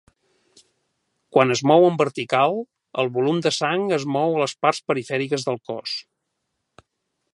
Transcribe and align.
Quan 1.35 1.55
es 1.55 1.61
mou 1.71 1.85
en 1.89 1.99
vertical, 1.99 2.57
el 3.03 3.11
volum 3.17 3.43
de 3.47 3.53
sang 3.61 3.85
es 3.99 4.07
mou 4.17 4.39
a 4.39 4.41
les 4.45 4.57
parts 4.67 4.81
perifèriques 4.93 5.47
del 5.51 5.61
cos. 5.73 5.95